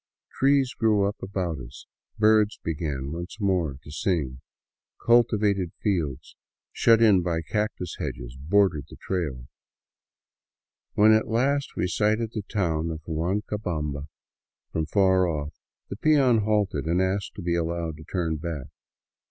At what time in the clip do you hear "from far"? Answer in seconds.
14.71-15.27